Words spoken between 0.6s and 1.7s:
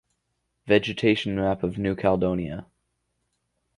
Vegetation map